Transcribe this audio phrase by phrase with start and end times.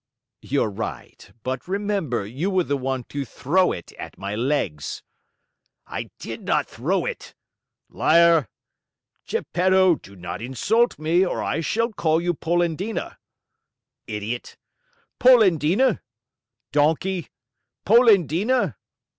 [0.41, 5.03] "You're right; but remember you were the one to throw it at my legs."
[5.85, 7.35] "I did not throw it!"
[7.87, 8.47] "Liar!"
[9.27, 13.19] "Geppetto, do not insult me or I shall call you Polendina."
[14.07, 14.57] "Idiot."
[15.19, 16.01] "Polendina!"
[16.71, 17.27] "Donkey!"
[17.85, 18.77] "Polendina!"